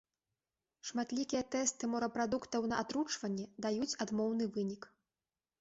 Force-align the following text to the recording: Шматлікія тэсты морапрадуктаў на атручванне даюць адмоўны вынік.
Шматлікія 0.89 1.41
тэсты 1.57 1.83
морапрадуктаў 1.93 2.61
на 2.71 2.81
атручванне 2.85 3.45
даюць 3.67 3.91
адмоўны 4.07 4.51
вынік. 4.57 4.91